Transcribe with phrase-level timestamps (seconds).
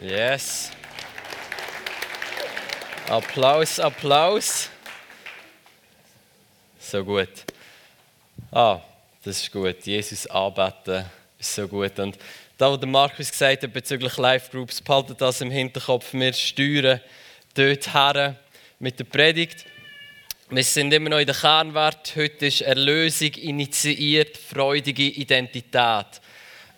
[0.00, 0.70] Yes.
[3.08, 4.68] Applaus, Applaus.
[6.78, 7.28] So gut.
[8.50, 8.80] Ah,
[9.24, 9.86] das ist gut.
[9.86, 11.04] Jesus anbeten
[11.38, 11.98] ist so gut.
[11.98, 12.18] Und
[12.58, 16.12] da, was der Markus gesagt hat bezüglich Live Groups, behaltet das im Hinterkopf.
[16.12, 17.00] Wir steuern
[17.54, 18.36] dort her
[18.80, 19.64] mit der Predigt.
[20.50, 22.14] Wir sind immer noch in der Kernwert.
[22.16, 26.20] Heute ist Erlösung initiiert, freudige Identität.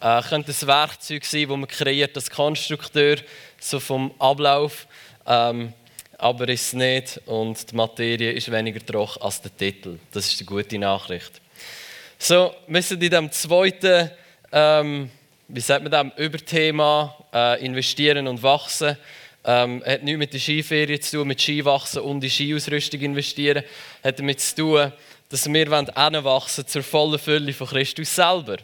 [0.01, 3.17] Äh, könnte ein Werkzeug sein, das man kreiert als Konstrukteur,
[3.59, 4.87] so vom Ablauf.
[5.27, 5.73] Ähm,
[6.18, 9.99] aber ist es nicht und die Materie ist weniger trocken als der Titel.
[10.13, 11.40] Das ist die gute Nachricht.
[12.18, 14.11] So, wir sind in dem zweiten,
[14.53, 15.11] ähm,
[15.49, 18.96] wie sagt man dem, Überthema äh, investieren und wachsen.
[19.45, 23.63] Ähm, hat nichts mit der Skiferie zu tun, mit Skiwachsen und in Skiausrüstung investieren.
[24.03, 24.93] Hat damit zu tun,
[25.29, 28.57] dass wir wachsen zur vollen Fülle von Christus selber.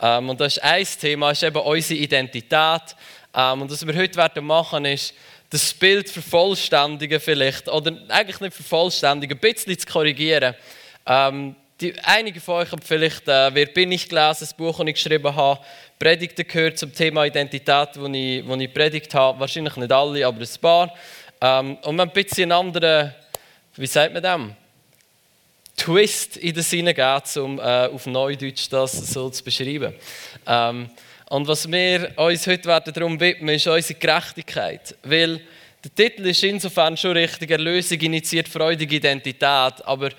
[0.00, 2.96] Ähm, und das ist ein Thema, ist eben unsere Identität.
[3.34, 5.14] Ähm, und was wir heute werden machen, ist,
[5.50, 10.54] das Bild vervollständigen vielleicht, oder eigentlich nicht vervollständigen, ein bisschen zu korrigieren.
[11.06, 14.86] Ähm, die, einige von euch haben vielleicht äh, «Wer bin ich?» gelesen, das Buch, das
[14.86, 15.60] ich geschrieben habe,
[15.98, 19.40] Predigten gehört zum Thema Identität, wo ich, wo ich predigt habe.
[19.40, 20.94] Wahrscheinlich nicht alle, aber ein paar.
[21.40, 23.14] Ähm, und wir ein bisschen einen anderen,
[23.76, 24.40] wie sagt man das?
[25.76, 29.94] Twist in den Sinne gegeben, um äh, auf Neudeutsch das so zu beschreiben.
[30.46, 30.90] Ähm,
[31.28, 34.96] und was wir uns heute werden darum widmen, ist unsere Gerechtigkeit.
[35.02, 35.40] Weil
[35.82, 40.10] der Titel ist insofern schon richtig, Erlösung initiiert freudige Identität, aber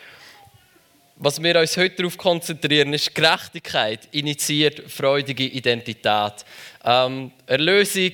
[1.24, 6.46] was wir uns heute darauf konzentrieren, ist Gerechtigkeit initiiert freudige Identität.
[6.84, 8.14] Ähm, Erlösung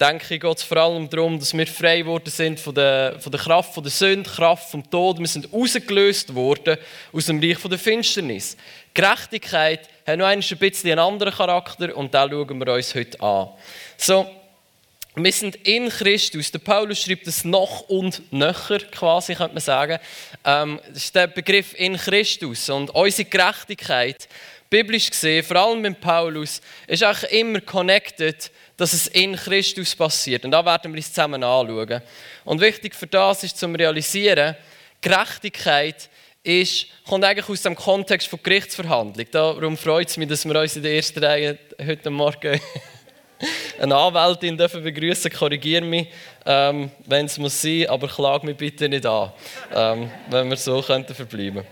[0.00, 3.40] denke ich, geht vor allem darum, dass wir frei geworden sind von der, von der
[3.40, 5.18] Kraft von der Sünde, Kraft vom Tod.
[5.18, 6.76] Wir sind rausgelöst worden
[7.12, 8.56] aus dem Reich von der Finsternis.
[8.92, 13.48] Gerechtigkeit hat noch ein bisschen einen anderen Charakter und da schauen wir uns heute an.
[13.96, 14.26] So,
[15.14, 16.50] wir sind in Christus.
[16.50, 19.98] Der Paulus schreibt es noch und nöcher, quasi, könnte man sagen.
[20.44, 22.68] Ähm, das ist der Begriff in Christus.
[22.68, 24.28] Und unsere Gerechtigkeit,
[24.68, 30.44] biblisch gesehen, vor allem mit Paulus, ist auch immer connected dass es in Christus passiert.
[30.44, 32.02] Und da werden wir uns zusammen anschauen.
[32.44, 34.56] Und wichtig für das ist zum realisieren,
[35.00, 36.08] Gerechtigkeit
[36.42, 39.26] ist, kommt eigentlich aus dem Kontext von Gerichtsverhandlung.
[39.30, 42.60] Darum freut es mich, dass wir uns in der ersten Reihe heute Morgen
[43.80, 45.30] eine Anwältin dürfen begrüßen.
[45.30, 46.08] Korrigiere mich,
[46.46, 49.32] ähm, wenn es muss sein, aber klag mich bitte nicht an,
[49.74, 51.64] ähm, wenn wir so könnten verbleiben.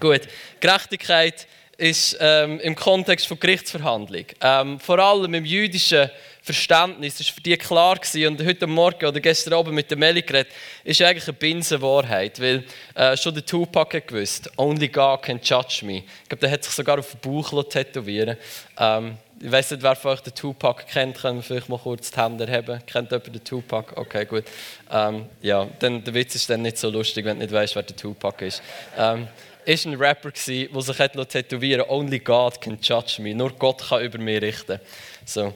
[0.00, 0.22] Gut,
[0.60, 1.46] Gerechtigkeit
[1.76, 4.26] ist ähm, im Kontext von Gerichtsverhandlung.
[4.40, 6.10] Ähm, vor allem im jüdischen
[6.42, 10.52] Verständnis ist für die klar gewesen, und heute Morgen oder gestern Abend mit Melli geredet,
[10.84, 12.64] ist eigentlich eine Binsenwahrheit, weil
[12.94, 16.04] äh, schon der Tupac hat gewusst, «Only God can judge me».
[16.22, 18.36] Ich glaube, der hat sich sogar auf den Bauch tätowieren
[18.78, 22.10] ähm, ich weiß nicht, wer von euch den Tupac kennt, können wir vielleicht mal kurz
[22.10, 22.80] die Hände erheben.
[22.86, 23.92] Kennt jemand den Tupac?
[23.96, 24.44] Okay, gut.
[24.90, 27.82] Ähm, ja, dann, der Witz ist dann nicht so lustig, wenn du nicht weißt, wer
[27.82, 28.62] der Tupac ist.
[28.96, 29.28] Ähm,
[29.64, 33.34] ist ein Rapper, der sich hat tätowieren Only God can judge me.
[33.34, 34.78] Nur Gott kann über mich richten.
[35.24, 35.52] So.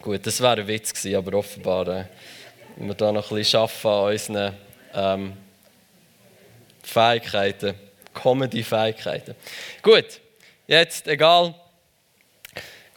[0.00, 2.04] Gut, das wäre ein Witz gewesen, aber offenbar äh,
[2.76, 4.56] wir da noch ein bisschen arbeiten an unseren
[4.94, 5.32] ähm,
[6.82, 7.74] Fähigkeiten,
[8.14, 9.34] Comedy-Fähigkeiten.
[9.82, 10.20] Gut,
[10.66, 11.54] jetzt egal.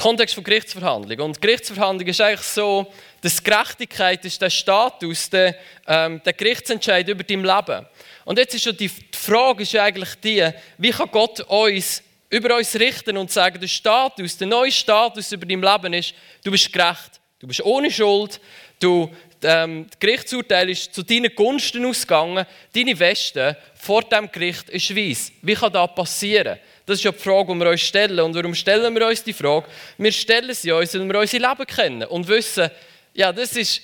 [0.02, 1.20] Kontext von Gerichtsverhandlung.
[1.20, 2.92] Und Gerichtsverhandlung ist eigentlich so,
[3.22, 7.86] dass Gerechtigkeit ist der Status, der, ähm, der Gerichtsentscheid über dein Leben.
[8.26, 12.02] Und jetzt ist schon die Frage ist eigentlich die, wie kann Gott uns
[12.32, 16.50] über uns richten und sagen, der Status, der neue Status über dein Leben ist, du
[16.50, 18.42] bist gerecht, du bist ohne Schuld,
[18.80, 19.08] du,
[19.44, 25.32] ähm, das Gerichtsurteil ist zu deinen Gunsten ausgegangen, deine Weste vor dem Gericht ist weiss.
[25.44, 26.58] Wie kann das passieren?
[26.86, 28.20] Das ist ja die Frage, die wir uns stellen.
[28.20, 29.68] Und warum stellen wir uns die Frage?
[29.98, 32.70] Wir stellen sie uns, weil wir unser Leben kennen und wissen,
[33.14, 33.82] ja, das ist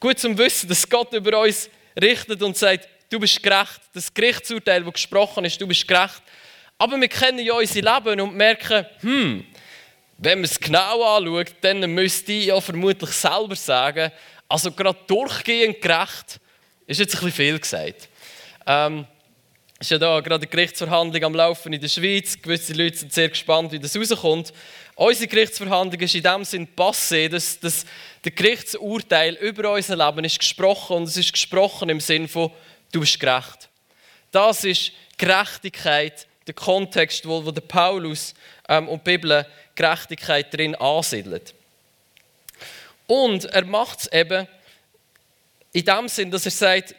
[0.00, 3.80] gut zum Wissen, dass Gott über uns richtet und sagt, du bist gerecht.
[3.92, 6.22] Das Gerichtsurteil, das gesprochen ist, du bist gerecht.
[6.78, 9.44] Aber wir kennen ja unser Leben und merken, hm,
[10.18, 14.12] wenn man es genau anschaut, dann müsste ich ja vermutlich selber sagen,
[14.48, 16.40] also gerade durchgehend gerecht,
[16.86, 18.08] ist jetzt ein bisschen viel gesagt.
[18.66, 19.06] Ähm,
[19.80, 22.40] ist ja da gerade eine Gerichtsverhandlung am Laufen in der Schweiz.
[22.40, 24.52] Gewisse Leute sind sehr gespannt, wie das rauskommt.
[24.96, 27.86] Unsere Gerichtsverhandlung ist in dem Sinn passé, dass, dass
[28.24, 32.50] der Gerichtsurteil über unser Leben ist gesprochen und es ist gesprochen im Sinn von
[32.90, 33.68] du bist gerecht.
[34.32, 38.34] Das ist Gerechtigkeit, der Kontext, wo, wo der Paulus
[38.68, 39.46] ähm, und die Bibel
[39.76, 41.54] Gerechtigkeit drin ansiedelt.
[43.06, 44.48] Und er macht es eben
[45.72, 46.96] in dem Sinn, dass er sagt,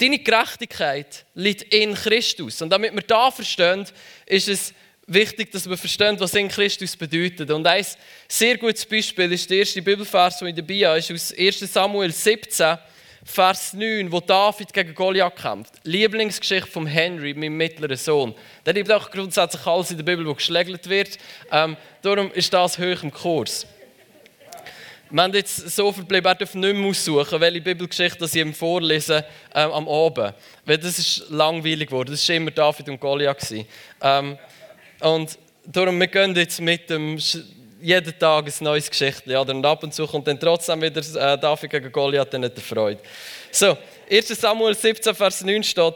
[0.00, 2.62] deine Gerechtigkeit liegt in Christus.
[2.62, 3.86] Und damit wir da verstehen,
[4.26, 4.74] ist es
[5.06, 7.50] wichtig, dass wir verstehen, was in Christus bedeutet.
[7.50, 7.84] Und ein
[8.28, 12.12] sehr gutes Beispiel ist der erste Bibelvers, der in der Bibel ist, aus 1 Samuel
[12.12, 12.78] 17,
[13.22, 15.74] Vers 9, wo David gegen Goliath kämpft.
[15.84, 18.34] Lieblingsgeschichte von Henry, meinem mittleren Sohn.
[18.64, 21.18] Der liebt auch grundsätzlich alles in der Bibel, wo geschlägelt wird.
[21.52, 23.66] Ähm, darum ist das hoch im Kurs.
[25.12, 29.24] Wir haben jetzt so verblieben, er darf nicht mehr aussuchen, welche Bibelgeschichte ich ihm vorlese
[29.52, 30.34] ähm, am Abend.
[30.64, 32.12] Weil das ist langweilig geworden.
[32.12, 33.52] Das war immer David und Goliath.
[34.00, 34.38] Ähm,
[35.00, 35.36] und
[35.66, 37.18] darum, wir gehen jetzt mit dem
[37.80, 39.34] jeden Tag ein neues Geschichtchen.
[39.34, 39.52] Oder?
[39.52, 42.62] Und ab und zu kommt dann trotzdem wieder äh, David gegen Goliath, dann hat er
[42.62, 43.00] Freude.
[43.50, 43.76] So,
[44.08, 45.94] 1 Samuel 17, Vers 9 steht,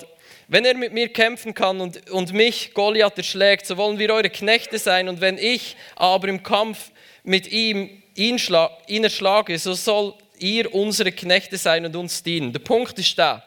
[0.49, 4.29] wenn er mit mir kämpfen kann und, und mich, Goliath, erschlägt, so wollen wir eure
[4.29, 5.09] Knechte sein.
[5.09, 6.91] Und wenn ich aber im Kampf
[7.23, 8.41] mit ihm ihn,
[8.87, 12.53] ihn erschlage, so soll ihr unsere Knechte sein und uns dienen.
[12.53, 13.43] Der Punkt ist der,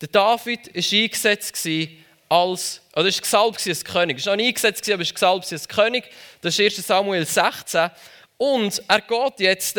[0.00, 1.68] der David war eingesetzt
[2.28, 4.18] als, oder ist gesalbt als König.
[4.18, 6.04] Er war noch nicht eingesetzt, aber er ist gesalbt als König.
[6.40, 7.90] Das ist 1 Samuel 16.
[8.38, 9.78] Und er geht jetzt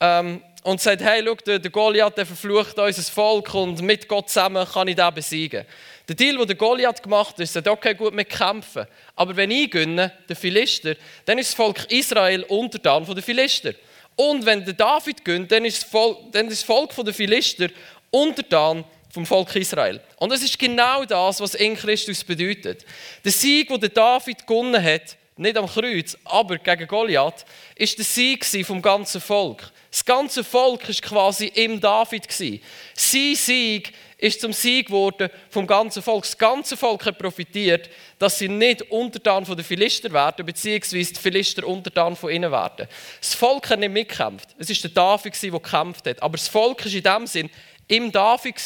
[0.00, 4.28] ähm, und sagt, hey, schau, der, der Goliath der verflucht unser Volk und mit Gott
[4.28, 5.64] zusammen kann ich den besiegen.
[6.06, 8.86] Der Deal, den der Goliath gemacht hat, ist, okay, gut, wir kämpfen.
[9.16, 13.72] Aber wenn ich gönne, der Philister, dann ist das Volk Israel untertan von den Philister.
[14.16, 17.68] Und wenn der David gönnt, dann ist das Volk, dann ist der Philister
[18.10, 20.00] untertan vom Volk Israel.
[20.16, 22.84] Und das ist genau das, was in Christus bedeutet.
[23.24, 28.44] Der Sieg, den David gewonnen hat, nicht am Kreuz, aber gegen Goliath, ist der Sieg
[28.66, 29.70] vom ganzen Volk.
[29.90, 33.92] Das ganze Volk ist quasi im David Sein Sieg
[34.24, 36.22] ist zum Sieg geworden vom ganzen Volk.
[36.24, 41.20] Das ganze Volk hat profitiert, dass sie nicht Untertan von den Philister werden, beziehungsweise die
[41.20, 42.88] Philister Untertan von ihnen werden.
[43.20, 44.48] Das Volk hat nicht mitgekämpft.
[44.58, 46.22] Es ist der David, der gekämpft hat.
[46.22, 47.50] Aber das Volk ist in dem Sinn
[47.86, 48.56] im David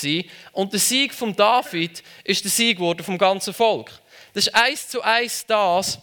[0.52, 3.90] und der Sieg von David ist der Sieg geworden vom ganzen Volk.
[4.34, 5.98] Das ist eins zu eins das,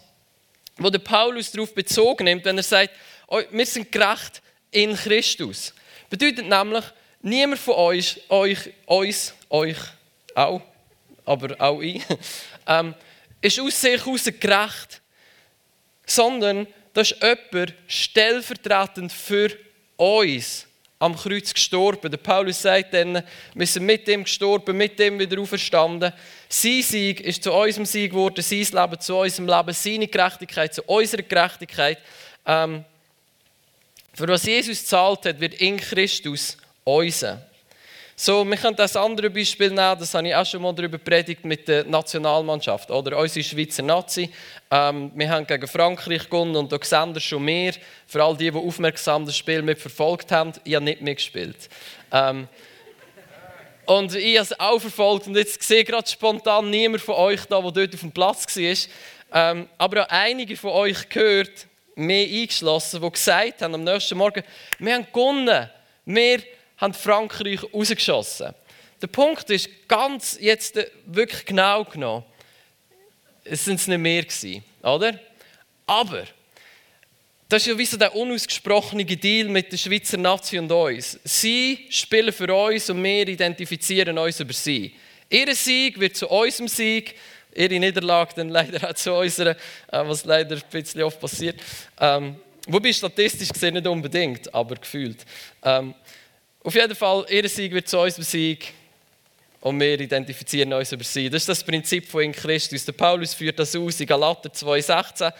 [0.77, 2.91] wo der Paulus darauf bezogen nimmt, wenn er sagt,
[3.51, 4.41] wir sind gerecht
[4.71, 5.73] in Christus.
[6.09, 6.83] Bedeutet nämlich,
[7.25, 9.77] niemand von euch, euch, uns, euch
[10.35, 10.61] auch,
[11.25, 12.03] aber auch ich,
[12.67, 12.93] ähm,
[13.41, 15.01] ist aus sich heraus gerecht,
[16.05, 19.49] sondern das ist jemand stellvertretend für
[19.97, 20.67] uns
[20.99, 22.09] am Kreuz gestorben.
[22.09, 23.21] Der Paulus sagt dann,
[23.53, 26.13] wir sind mit ihm gestorben, mit ihm wieder auferstanden.
[26.47, 30.83] Sein Sieg ist zu unserem Sieg geworden, sein Leben zu unserem Leben, seine Gerechtigkeit zu
[30.83, 31.97] unserer Gerechtigkeit.
[32.45, 32.85] Ähm,
[34.13, 37.41] für was Jesus gezahlt hat, wird in Christus unser.
[38.15, 41.43] So, wir können das andere Beispiel nehmen, das habe ich auch schon mal darüber predigt
[41.43, 42.89] mit der Nationalmannschaft.
[42.89, 44.29] Oder unsere Schweizer Nazi.
[44.71, 47.73] Ähm, wir haben gegen Frankreich gewonnen und da sehen wir schon mehr.
[48.07, 51.69] Für all die, die aufmerksam das Spiel mitverfolgt haben, ich habe nicht mitgespielt.
[52.13, 52.47] Ähm,
[53.85, 57.41] und ich habe es auch verfolgt und jetzt sehe ich gerade spontan niemand von euch
[57.45, 58.77] da, der dort auf dem Platz war.
[59.33, 64.43] Ähm, aber auch einige von euch gehört, mehr eingeschlossen, die gesagt haben am nächsten Morgen,
[64.79, 65.69] wir haben gewonnen.
[66.05, 66.39] Wir
[66.77, 68.53] haben Frankreich rausgeschossen.
[69.01, 72.25] Der Punkt ist, ganz jetzt wirklich genau genommen,
[73.43, 75.19] es sind es nicht mehr gewesen, oder?
[75.85, 76.25] Aber,
[77.47, 81.19] das ist ja wie so der unausgesprochene Deal mit der Schweizer Nation und uns.
[81.23, 84.95] Sie spielen für uns und wir identifizieren uns über sie.
[85.29, 87.15] Ihr Sieg wird zu unserem Sieg,
[87.53, 89.55] ihre Niederlage dann leider auch zu unserer, äh,
[89.91, 91.61] was leider ein bisschen oft passiert.
[91.99, 92.37] Ähm,
[92.67, 95.23] wobei statistisch gesehen nicht unbedingt, aber gefühlt.
[95.63, 95.93] Ähm,
[96.65, 98.73] auf jeden Fall, ihr Sieg wird zu unserem Sieg
[99.61, 101.29] und wir identifizieren uns über sie.
[101.29, 102.85] Das ist das Prinzip von in Christus.
[102.85, 105.31] Der Paulus führt das aus in Galater 2,16.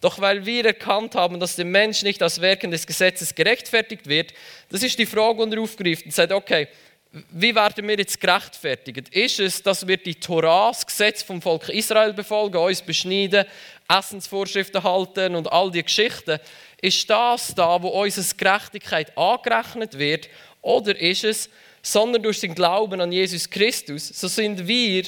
[0.00, 4.32] Doch weil wir erkannt haben, dass der Mensch nicht aus Werken des Gesetzes gerechtfertigt wird,
[4.68, 6.68] das ist die Frage, die er aufgreift und sagt, okay,
[7.10, 9.08] wie werden wir jetzt gerechtfertigt?
[9.08, 13.46] Ist es, dass wir die Torah, das Gesetz vom Volk Israel befolgen, uns beschneiden,
[13.88, 16.38] Essensvorschriften halten und all die Geschichten?
[16.80, 20.28] Ist das da, wo unsere Gerechtigkeit angerechnet wird?
[20.68, 21.48] Oder ist es,
[21.80, 25.04] sondern durch den Glauben an Jesus Christus, so sind wir,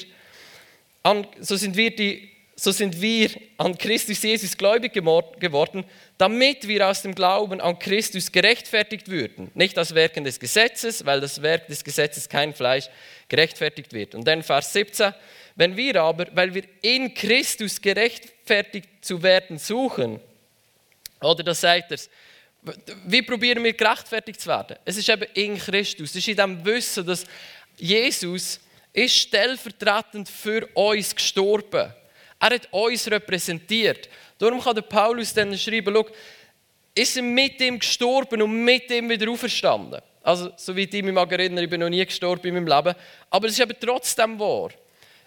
[1.03, 5.85] an, so sind wir, die, so sind wir an Christus Jesus gläubig geworden,
[6.17, 9.51] damit wir aus dem Glauben an Christus gerechtfertigt würden.
[9.53, 12.89] Nicht aus Werken des Gesetzes, weil das Werk des Gesetzes kein Fleisch
[13.29, 14.15] gerechtfertigt wird.
[14.15, 15.13] Und dann Vers 17,
[15.57, 20.19] wenn wir aber, weil wir in Christus gerechtfertigt zu werden suchen,
[21.21, 21.99] oder das sagt er,
[23.05, 24.77] wie probieren wir gerechtfertigt zu werden?
[24.85, 26.11] Es ist eben in Christus.
[26.11, 27.25] Es ist in dem Wissen, dass
[27.77, 28.59] Jesus
[28.93, 31.93] ist stellvertretend für uns gestorben.
[32.39, 34.09] Er hat uns repräsentiert.
[34.37, 36.07] Darum kann der Paulus dann schreiben, schau,
[36.93, 40.01] ist er mit ihm gestorben und mit ihm wieder auferstanden.
[40.23, 42.95] Also, soweit ich mich erinnere, ich bin noch nie gestorben in meinem Leben.
[43.29, 44.69] Aber es ist eben trotzdem wahr.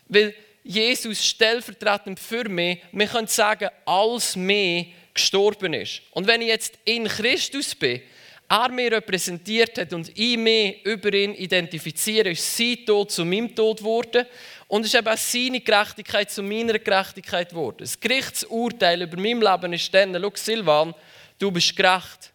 [0.09, 6.03] Weil Jesus stellvertretend für mich, wir können sagen, als mir gestorben ist.
[6.11, 8.03] Und wenn ich jetzt in Christus bin,
[8.49, 13.55] er mich repräsentiert hat und ich mich über ihn identifiziere, ist sein Tod zu meinem
[13.55, 14.27] Tod geworden
[14.69, 17.79] und ist eben auch seine Gerechtigkeit zu meiner Gerechtigkeit geworden.
[17.79, 20.95] Das Gerichtsurteil über mein Leben ist dann, schau Silvan,
[21.39, 22.33] du bist gerecht,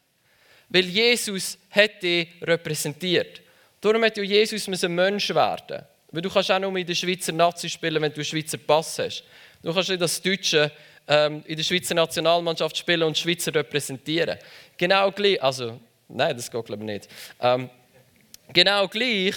[0.69, 3.41] weil Jesus hat dich repräsentiert.
[3.79, 7.31] Darum hat ja Jesus ein Mensch werden weil du kannst auch nur in der Schweizer
[7.31, 9.23] Nazi spielen, wenn du einen Schweizer Pass hast.
[9.61, 10.71] Du kannst nicht das Deutsche
[11.09, 14.37] ähm, in der Schweizer Nationalmannschaft spielen und Schweizer repräsentieren.
[14.77, 17.09] Genau gleich, also, nein, das geht glaube ich nicht.
[17.41, 17.69] Ähm,
[18.53, 19.35] genau gleich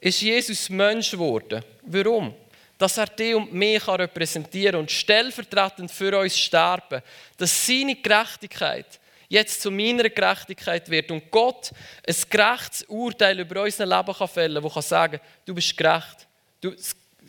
[0.00, 1.62] ist Jesus Mensch geworden.
[1.82, 2.34] Warum?
[2.76, 7.00] Dass er dich und mich kann repräsentieren und stellvertretend für uns sterben.
[7.36, 11.70] Dass seine Gerechtigkeit jetzt zu meiner Gerechtigkeit wird und Gott
[12.06, 16.26] ein gerechtes Urteil über unser Leben kann fällen kann, das sagen kann, du bist gerecht.
[16.60, 16.74] Du,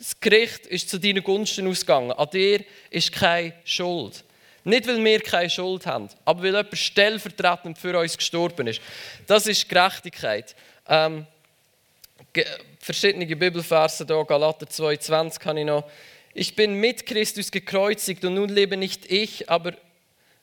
[0.00, 2.10] das Gericht ist zu deinen Gunsten ausgegangen.
[2.12, 4.24] An dir ist keine Schuld.
[4.64, 8.80] Nicht, weil wir keine Schuld haben, aber weil jemand stellvertretend für uns gestorben ist.
[9.26, 10.56] Das ist Gerechtigkeit.
[10.88, 11.26] Ähm,
[12.78, 15.84] verschiedene Bibelverse hier, Galater 2,20 kann ich noch.
[16.32, 19.74] Ich bin mit Christus gekreuzigt und nun lebe nicht ich, aber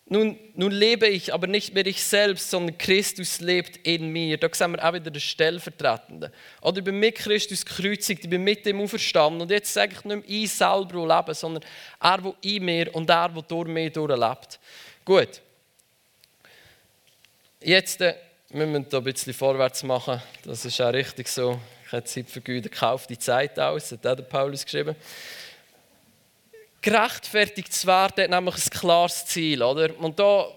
[0.09, 4.37] nun, nun lebe ich, aber nicht mehr ich selbst, sondern Christus lebt in mir.
[4.37, 6.31] Da sehen wir auch wieder den Stellvertretenden.
[6.61, 9.41] Oder ich bin mit Christus gekreuzigt, ich bin mit ihm auferstanden.
[9.41, 11.63] Und jetzt sage ich nicht mehr ich selber, lebe, sondern
[11.99, 14.59] er, der in mir und er, der durch mich durchlebt.
[15.03, 15.41] Gut.
[17.59, 18.15] Jetzt äh,
[18.51, 20.21] müssen wir da ein bisschen vorwärts machen.
[20.45, 21.59] Das ist auch richtig so.
[21.85, 24.95] Ich habe Zeit vergeudet, kaufe die Zeit aus, hat auch der Paulus geschrieben
[26.88, 29.62] gerechtfertigt zu werden, hat nämlich ein klares Ziel.
[29.62, 29.89] Oder?
[30.00, 30.48] Und da,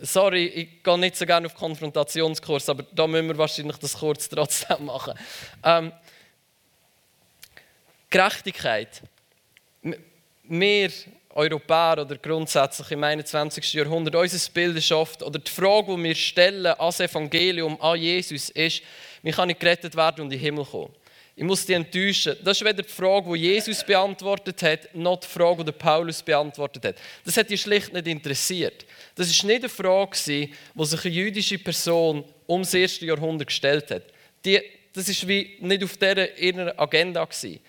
[0.00, 4.30] sorry, ich gehe nicht so gerne auf Konfrontationskurs, aber da müssen wir wahrscheinlich das kurz
[4.30, 5.12] trotzdem machen.
[5.62, 5.92] Ähm,
[8.08, 9.02] Gerechtigkeit.
[10.44, 10.90] Wir
[11.32, 13.74] Europäer oder grundsätzlich im 21.
[13.74, 18.00] Jahrhundert, unser Bild ist oft, oder die Frage, die wir stellen an das Evangelium, an
[18.00, 18.82] Jesus, ist,
[19.22, 20.94] wie kann ich gerettet werden und in den Himmel kommen?
[21.40, 22.36] Ich muss dich enttäuschen.
[22.44, 26.84] Das ist weder die Frage, die Jesus beantwortet hat, noch die Frage, die Paulus beantwortet
[26.84, 26.96] hat.
[27.24, 28.84] Das hat dich schlicht nicht interessiert.
[29.14, 33.90] Das ist nicht eine Frage, die sich eine jüdische Person um das erste Jahrhundert gestellt
[33.90, 34.02] hat.
[34.44, 34.60] Die,
[34.92, 37.60] das ist wie nicht auf ihrer Agenda gewesen.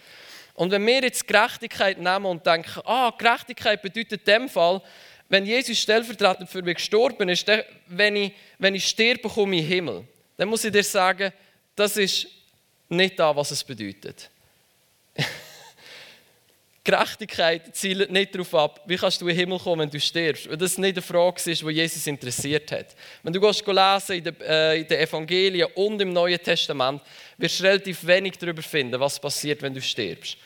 [0.54, 4.82] Und wenn wir jetzt Gerechtigkeit nehmen und denken, ah, Gerechtigkeit bedeutet in dem Fall,
[5.30, 9.62] wenn Jesus stellvertretend für mich gestorben ist, dann, wenn, ich, wenn ich sterbe, komme ich
[9.62, 10.08] in den Himmel.
[10.36, 11.32] Dann muss ich dir sagen,
[11.74, 12.28] das ist
[12.92, 14.30] nicht da, was es bedeutet.
[16.84, 20.50] Gerechtigkeit zielt nicht darauf ab, wie kannst du in den Himmel kommen, wenn du stirbst.
[20.50, 22.96] Weil das nicht eine Frage ist, die Jesus interessiert hat.
[23.22, 27.02] Wenn du gehst lesen in den, äh, in den Evangelien und im Neuen Testament,
[27.38, 30.38] wirst du relativ wenig darüber finden, was passiert, wenn du stirbst.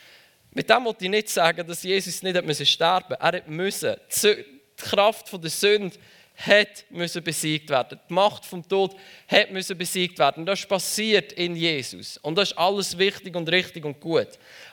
[0.51, 3.19] Mit dem wollte ich nicht sagen, dass Jesus nicht sterben musste.
[3.19, 4.01] Er musste.
[4.23, 4.45] Die
[4.77, 5.95] Kraft der Sünde
[6.37, 7.99] hat müssen besiegt werden.
[8.09, 8.95] Die Macht vom Tod
[9.27, 10.45] hat müssen besiegt werden.
[10.45, 12.17] Das ist passiert in Jesus.
[12.17, 14.29] Und das ist alles wichtig und richtig und gut.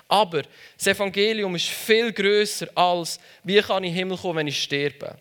[0.08, 0.42] Aber
[0.76, 4.62] das Evangelium ist viel größer als, wie kann ich in den Himmel kommen, wenn ich
[4.62, 5.16] sterbe.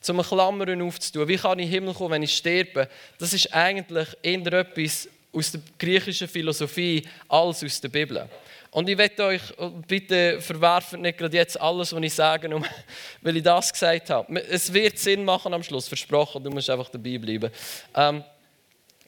[0.00, 3.52] Zum Klammern aufzutun, wie kann ich in den Himmel kommen, wenn ich sterbe, das ist
[3.52, 8.28] eigentlich eher etwas aus der griechischen Philosophie als aus der Bibel.
[8.70, 9.42] Und ich werde euch,
[9.86, 12.64] bitte verwerfen nicht gerade jetzt alles, was ich sage, um,
[13.22, 14.40] weil ich das gesagt habe.
[14.42, 17.50] Es wird Sinn machen am Schluss, versprochen, du musst einfach dabei bleiben.
[17.94, 18.22] Ähm,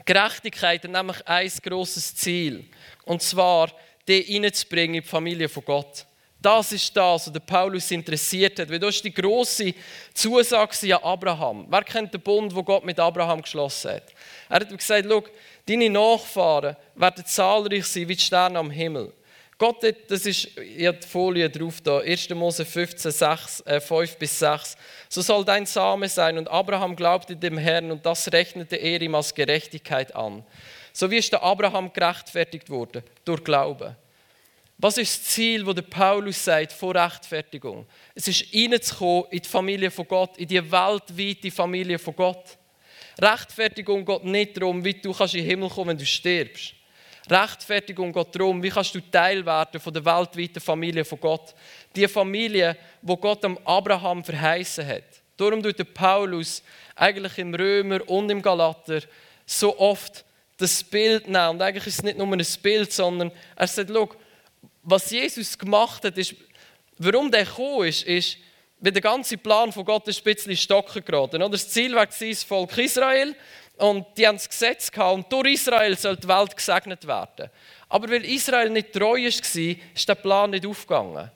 [0.04, 2.64] Gerechtigkeit hat nämlich ein grosses Ziel.
[3.04, 3.70] Und zwar,
[4.08, 6.06] die hineinzubringen in die Familie von Gott.
[6.40, 8.70] Das ist das, was Paulus interessiert hat.
[8.70, 9.74] Weil das ist die grosse
[10.14, 11.66] Zusage an Abraham.
[11.68, 14.04] Wer kennt den Bund, wo Gott mit Abraham geschlossen hat?
[14.48, 15.22] Er hat gesagt: Schau,
[15.68, 19.12] deine Nachfahren werden zahlreich sein wie die Sterne am Himmel.
[19.60, 22.30] Gott, das ist, habe die Folie drauf da, 1.
[22.30, 24.74] Mose 15, 6, äh, 5 bis 6.
[25.10, 26.38] So soll dein Same sein.
[26.38, 30.42] Und Abraham glaubte dem Herrn und das rechnete er ihm als Gerechtigkeit an.
[30.94, 33.94] So wie ist der Abraham gerechtfertigt worden, durch Glauben.
[34.78, 37.84] Was ist das Ziel, der Paulus sagt, vor Rechtfertigung?
[38.14, 42.56] Es ist reinzukommen in die Familie von Gott, in die weltweite Familie von Gott.
[43.20, 46.79] Rechtfertigung geht nicht darum, wie du in den Himmel kommen, wenn du stirbst.
[47.30, 51.54] Rechtfertigung geht darum, wie kannst du Teil werden von der weltweiten Familie von Gott.
[51.94, 55.04] Die Familie, wo Gott am Abraham verheißen hat.
[55.36, 56.62] Darum tut der Paulus
[56.94, 59.00] eigentlich im Römer und im Galater
[59.46, 60.24] so oft
[60.56, 61.50] das Bild nehmen.
[61.50, 64.10] Und eigentlich ist es nicht nur ein Bild, sondern er sagt, schau,
[64.82, 66.34] was Jesus gemacht hat, ist,
[66.98, 68.36] warum der gekommen ist, ist,
[68.80, 71.40] weil der ganze Plan von Gott ein bisschen stocken geraten.
[71.50, 73.34] Das Ziel war das Volk Israel
[73.80, 77.50] und die haben das Gesetz gehabt und durch Israel soll die Welt gesegnet werden.
[77.88, 79.26] Aber weil Israel nicht treu war,
[79.94, 81.30] ist der Plan nicht aufgegangen.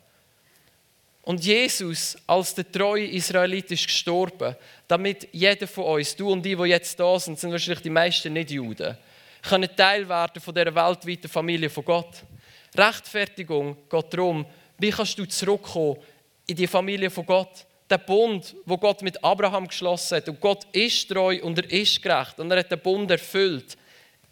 [1.22, 4.54] Und Jesus als der treue Israelit ist gestorben,
[4.86, 8.32] damit jeder von uns, du und die, die jetzt da sind, sind wahrscheinlich die meisten
[8.32, 8.96] nicht Juden,
[9.42, 12.22] können Teil werden von dieser weltweiten Familie von Gott.
[12.76, 14.44] Rechtfertigung geht darum,
[14.78, 15.96] wie kannst du zurückkommen
[16.46, 17.66] in die Familie von Gott?
[17.90, 20.28] Der Bund, wo Gott mit Abraham geschlossen hat.
[20.28, 22.38] Und Gott ist treu und er ist gerecht.
[22.40, 23.76] Und er hat den Bund erfüllt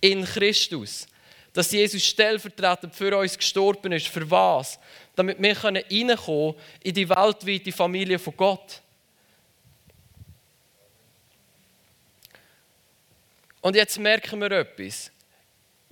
[0.00, 1.06] in Christus.
[1.52, 4.08] Dass Jesus stellvertretend für uns gestorben ist.
[4.08, 4.78] Für was?
[5.14, 8.80] Damit wir reinkommen können in die weltweite Familie von Gott.
[13.60, 15.10] Und jetzt merken wir etwas.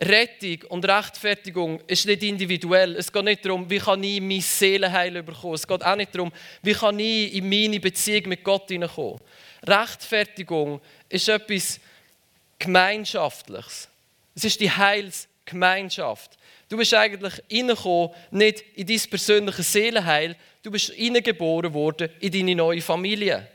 [0.00, 2.97] Rettung und Rechtfertigung ist nicht individuell.
[2.97, 5.54] Es geht nicht darum, wie kann ich mein Seelenheil bekommen.
[5.54, 9.21] Es geht auch nicht darum, wie kann ich in meine Beziehung mit Gott hineinkommen.
[9.66, 11.80] Rechtfertigung ist etwas
[12.59, 13.88] Gemeinschaftliches.
[14.35, 16.38] Es ist die Heilsgemeinschaft.
[16.71, 22.54] Du bist eigentlich reingekommen, nicht in dein persönliches Seelenheil, du bist hineingeboren worden in deine
[22.54, 23.47] neue Familie.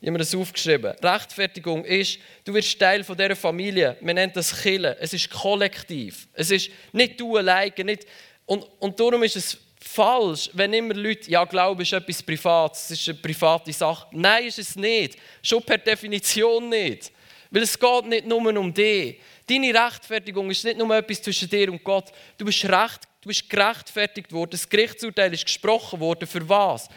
[0.00, 0.94] Ich habe mir das aufgeschrieben.
[1.02, 3.98] Rechtfertigung ist, du wirst Teil von dieser Familie.
[4.00, 4.96] Man nennt das Kille.
[4.98, 6.26] Es ist kollektiv.
[6.32, 7.72] Es ist nicht du alleine.
[7.84, 8.06] Nicht
[8.46, 13.00] und, und darum ist es falsch, wenn immer Leute, ja, Glaube ist etwas Privates, es
[13.00, 14.06] ist eine private Sache.
[14.12, 15.16] Nein, ist es nicht.
[15.42, 17.12] Schon per Definition nicht.
[17.50, 19.20] Weil es geht nicht nur um dich.
[19.46, 22.10] Deine Rechtfertigung ist nicht nur etwas zwischen dir und Gott.
[22.38, 24.52] Du bist recht Du bist gerechtfertigt worden.
[24.52, 26.26] Das Gerichtsurteil ist gesprochen worden.
[26.26, 26.88] Für was?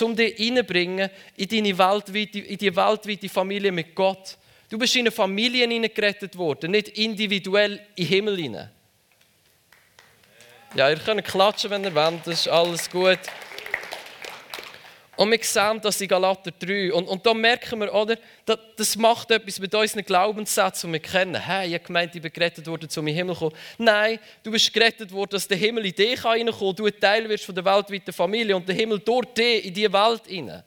[0.00, 4.36] Um dich hineinbringen in deine weltweite, in die weltweite Familie mit Gott.
[4.68, 8.70] Du bist in eine Familie hineingerettet worden, nicht individuell in den Himmel hinein.
[10.74, 12.26] Ja, ihr könnt klatschen, wenn ihr wollt.
[12.26, 13.20] Das ist alles gut.
[15.18, 16.92] Und wir sehen das in Galater 3.
[16.92, 21.00] Und, und da merken wir, oder, das, das macht etwas mit unseren Glaubenssätzen, die wir
[21.00, 21.34] kennen.
[21.34, 23.56] Hey, ich habe gemeint, ich bin gerettet worden, um in den Himmel zu kommen.
[23.78, 27.44] Nein, du bist gerettet worden, dass der Himmel in dich kann, du ein Teil wirst
[27.44, 30.62] von der weltweiten Familie und der Himmel durch dich in diese Welt hinein.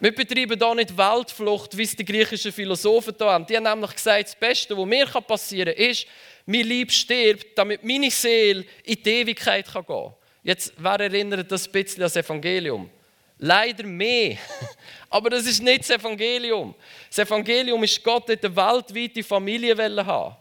[0.00, 3.46] Wir betreiben hier nicht Weltflucht, wie es die griechischen Philosophen hier haben.
[3.46, 6.06] Die haben nämlich gesagt, das Beste, was mir passieren kann, ist,
[6.44, 10.14] mein Lieb stirbt, damit meine Seele in die Ewigkeit gehen kann.
[10.44, 12.90] Jetzt, wer erinnert das ein bisschen an das Evangelium?
[13.38, 14.36] Leider mehr.
[15.10, 16.74] Aber das ist nicht das Evangelium.
[17.08, 20.36] Das Evangelium ist, Gott hat eine weltweite Familie haben.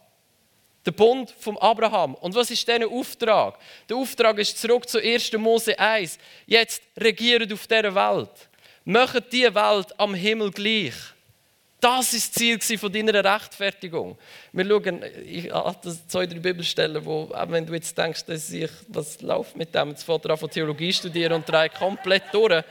[0.86, 2.16] Der Bund von Abraham.
[2.16, 3.58] Und was ist dieser Auftrag?
[3.88, 5.32] Der Auftrag ist zurück zu 1.
[5.34, 6.20] Mose 1.
[6.46, 8.50] Jetzt regiert auf dieser Welt.
[8.84, 10.94] Macht die Welt am Himmel gleich.
[11.84, 14.18] Das ist das Ziel von deiner Rechtfertigung.
[14.54, 18.72] Wir schauen, ich habe zwei, drei Bibelstellen, wo, auch wenn du jetzt denkst, dass ich,
[18.88, 22.64] was läuft mit dem, jetzt fährt er von Theologie studieren und dreht komplett durch.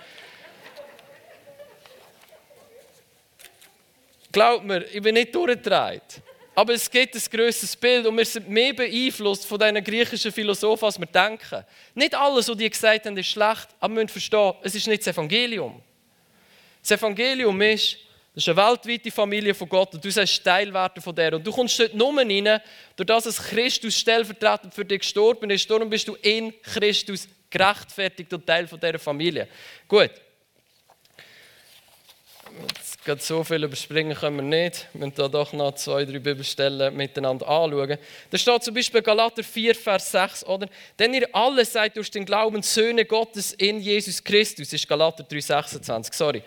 [4.33, 6.23] Glaub mir, ich bin nicht durchgedreht.
[6.55, 10.87] Aber es gibt ein grösseres Bild und wir sind mehr beeinflusst von diesen griechischen Philosophen,
[10.87, 11.67] als wir denken.
[11.95, 15.07] Nicht alles, was die gesagt haben, ist schlecht, aber wir müssen verstehen, es ist nicht
[15.07, 15.83] das Evangelium.
[16.81, 17.99] Das Evangelium ist,
[18.35, 21.35] das ist eine weltweite Familie von Gott und du sollst Teil werden von der.
[21.35, 22.61] Und du kommst dort nur rein,
[22.97, 25.71] durch das es Christus stellvertretend für dich gestorben ist.
[25.71, 29.49] Darum bist du in Christus gerechtfertigt und Teil von dieser Familie.
[29.87, 30.11] Gut.
[32.69, 34.87] Jetzt geht so viel überspringen können wir nicht.
[34.95, 37.99] Wir müssen da doch noch zwei, drei Bibelstellen miteinander anschauen.
[38.31, 40.69] Da steht zum Beispiel Galater 4, Vers 6, oder?
[40.99, 44.69] Denn ihr alle seid durch den Glauben Söhne Gottes in Jesus Christus.
[44.69, 46.43] Das ist Galater 3, 26, sorry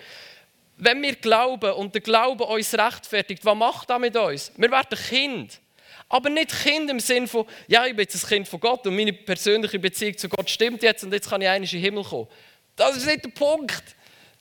[0.78, 4.52] wenn wir glauben und der Glaube uns rechtfertigt, was macht das mit uns?
[4.58, 5.60] Wir werden Kind.
[6.08, 8.96] Aber nicht Kind im Sinn von, ja, ich bin jetzt ein Kind von Gott und
[8.96, 12.04] meine persönliche Beziehung zu Gott stimmt jetzt und jetzt kann ich eigentlich in den Himmel
[12.04, 12.28] kommen.
[12.76, 13.84] Das ist nicht der Punkt.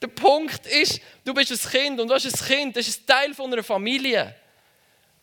[0.03, 3.07] Der Punkt ist, du bist ein Kind und du bist ein Kind, das ist ein
[3.07, 4.35] Teil von einer Familie.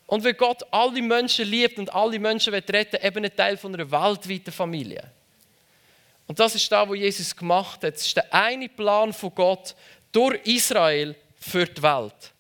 [0.07, 3.73] Und weil Gott alle Menschen liebt und alle Menschen retten will, eben ein Teil von
[3.73, 5.03] einer weltweiten Familie.
[6.27, 7.93] Und das ist das, was Jesus gemacht hat.
[7.93, 9.75] Das ist der eine Plan von Gott,
[10.11, 12.31] durch Israel für die Welt.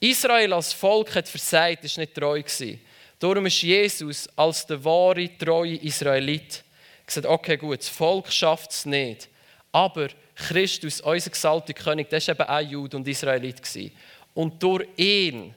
[0.00, 2.80] Israel als Volk hat versagt, ist nicht treu gewesen.
[3.18, 6.64] Darum ist Jesus als der wahre, treue Israelit
[7.06, 9.28] gesagt, okay gut, das Volk schafft es nicht,
[9.70, 13.62] aber Christus, unser gesalter König, der war eben auch Jude und Israelit.
[13.62, 13.92] Gewesen.
[14.34, 15.54] Und durch ihn,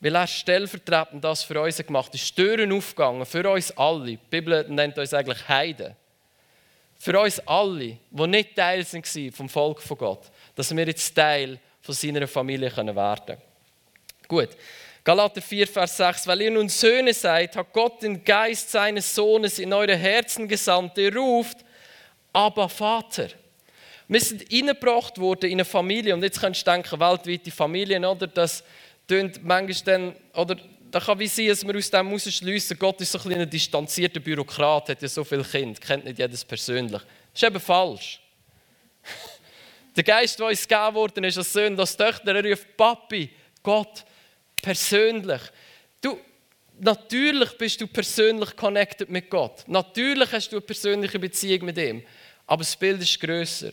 [0.00, 4.06] weil er stellvertretend das für uns gemacht hat, ist Türen aufgegangen, für uns alle.
[4.06, 5.94] Die Bibel nennt uns eigentlich Heiden
[6.98, 11.58] für uns alle, die nicht Teil sind vom Volk von Gott, dass wir jetzt Teil
[11.80, 13.42] von seiner Familie werden können.
[14.26, 14.50] Gut.
[15.04, 16.26] Galater 4, Vers 6.
[16.26, 20.98] Weil ihr nun Söhne seid, hat Gott den Geist seines Sohnes in eure Herzen gesandt,
[20.98, 21.58] der ruft,
[22.32, 23.28] aber Vater.
[24.06, 28.26] Wir sind eingebracht worden in eine Familie und jetzt kannst du denken, weltweite Familien, oder?
[28.26, 28.64] Das
[29.06, 30.56] tönt manchmal dann, oder
[30.90, 34.20] da kann wie sein, dass wir aus dem herausschliessen, Gott ist so ein, ein distanzierter
[34.20, 37.02] Bürokrat, hat ja so viele Kinder, kennt nicht jedes persönlich.
[37.32, 38.20] Das ist eben falsch.
[39.96, 43.30] Der Geist, der uns gegeben worden ist, als Söhne, als Töchter, er ruft Papi,
[43.62, 44.04] Gott,
[44.62, 45.40] persönlich.
[46.00, 46.18] Du,
[46.78, 49.64] natürlich bist du persönlich connected mit Gott.
[49.66, 52.04] Natürlich hast du eine persönliche Beziehung mit ihm.
[52.46, 53.72] Aber das Bild ist grösser.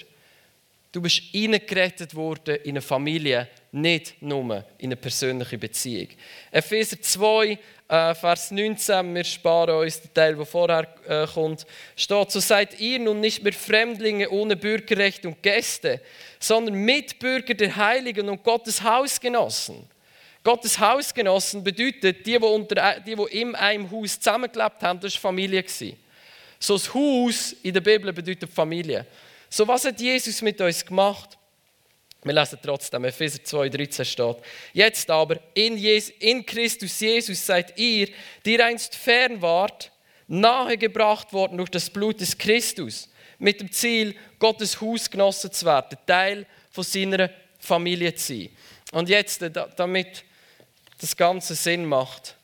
[0.96, 6.08] Du bist eingerettet worden in eine Familie, nicht nur in eine persönliche Beziehung.
[6.52, 11.66] Epheser 2, äh, Vers 19, wir sparen uns den Teil, der vorher äh, kommt,
[11.98, 16.00] steht, so seid ihr nun nicht mehr Fremdlinge ohne Bürgerrecht und Gäste,
[16.40, 19.90] sondern Mitbürger der Heiligen und Gottes Hausgenossen.
[20.46, 25.20] Gottes Hausgenossen bedeutet, die, die, unter, die, die in einem Haus zusammengelebt haben, das war
[25.24, 25.62] Familie.
[26.58, 29.06] So ein Haus in der Bibel bedeutet Familie.
[29.50, 31.38] So, was hat Jesus mit uns gemacht?
[32.24, 34.38] Wir lesen trotzdem, Epheser 2,13 steht.
[34.74, 38.10] Jetzt aber, in, Jesus, in Christus Jesus seid ihr,
[38.44, 39.92] die einst fern wart,
[40.28, 46.48] nahegebracht worden durch das Blut des Christus, mit dem Ziel, Gottes Hausgenossen zu werden, Teil
[46.72, 47.30] von seiner
[47.60, 48.50] Familie zu sein.
[48.92, 49.44] Und jetzt,
[49.76, 50.24] damit
[51.00, 52.35] das Ganze Sinn macht,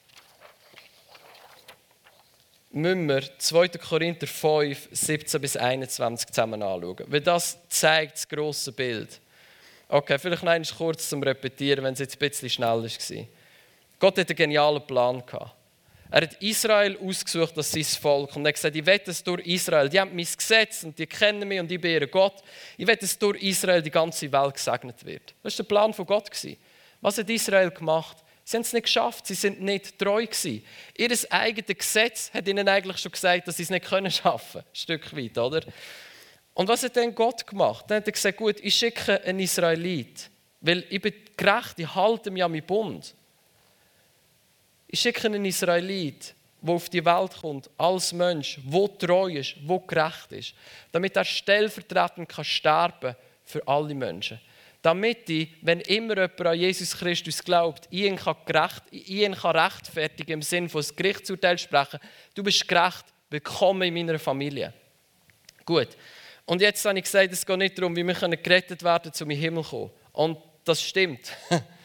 [2.72, 3.70] müssen wir 2.
[3.70, 7.06] Korinther 5, 17 bis 21 zusammen anschauen.
[7.08, 9.20] Weil das zeigt das grosse Bild.
[9.88, 13.26] Okay, vielleicht noch einmal kurz zum Repetieren, wenn es jetzt ein bisschen schnell war.
[14.00, 15.22] Gott hatte einen genialen Plan.
[16.14, 19.46] Er hat Israel ausgesucht als sein Volk und er hat gesagt, ich werde es durch
[19.46, 22.42] Israel, die haben mein Gesetz und die kennen mich und ich bin Gott.
[22.78, 25.34] Ich werde es durch Israel die ganze Welt gesegnet wird.
[25.42, 26.30] Das war der Plan von Gott.
[27.00, 28.18] Was hat Israel gemacht?
[28.52, 30.62] Sie haben es nicht geschafft, sie sind nicht treu gewesen.
[30.98, 34.66] Ihr eigenes Gesetz hat ihnen eigentlich schon gesagt, dass sie es nicht können schaffen können.
[34.70, 35.62] Ein Stück weit, oder?
[36.54, 37.86] Und was hat dann Gott gemacht?
[37.88, 42.30] Dann hat er gesagt, gut, ich schicke einen Israelit, weil ich bin gerecht, ich halte
[42.30, 43.16] mich an meinen Bund.
[44.88, 49.80] Ich schicke einen Israelit, der auf die Welt kommt, als Mensch, der treu ist, der
[49.80, 50.54] gerecht ist,
[50.92, 54.42] damit er stellvertretend kann sterben für alle Menschen
[54.82, 60.34] damit ich, wenn immer jemand an Jesus Christus glaubt, ihn kann, gerecht, ihn kann rechtfertigen
[60.34, 62.00] im Sinne von das Gerichtsurteil sprechen.
[62.34, 64.74] Du bist gerecht, willkommen in meiner Familie.
[65.66, 65.90] Gut.
[66.46, 69.26] Und jetzt habe ich gesagt, es geht nicht darum, wie wir gerettet werden können, zu
[69.26, 69.92] meinem Himmel zu kommen.
[70.14, 71.32] Und das stimmt.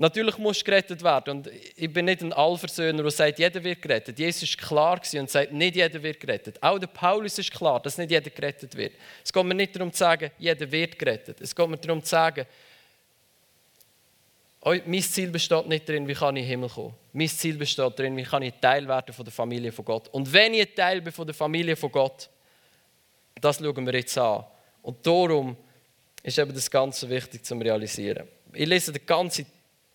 [0.00, 1.30] Natürlich muss gerettet werden.
[1.36, 4.18] Und ich bin nicht ein Allversöhner, der sagt, jeder wird gerettet.
[4.18, 6.56] Jesus war klar und sagt, nicht jeder wird gerettet.
[6.62, 8.94] Auch der Paulus ist klar, dass nicht jeder gerettet wird.
[9.22, 11.42] Es geht mir nicht darum zu sagen, jeder wird gerettet.
[11.42, 12.46] Es geht mir darum zu sagen,
[14.64, 16.94] mein Ziel besteht nicht darin, wie kann ich in den Himmel kommen.
[17.12, 20.08] Mein Ziel besteht darin, wie kann ich Teil werden von der Familie von Gott.
[20.08, 22.30] Und wenn ich Teil bin von der Familie von Gott,
[23.38, 24.44] das schauen wir jetzt an.
[24.80, 25.58] Und darum
[26.22, 28.26] ist eben das Ganze wichtig zu realisieren.
[28.54, 29.44] Ich lese den ganzen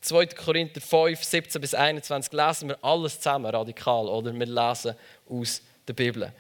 [0.06, 0.28] 2.
[0.28, 4.34] Korinther 5, 17 bis 21 lesen wir alles zusammen radikal, oder?
[4.34, 4.96] Wir lesen
[5.28, 6.32] aus der Bibel.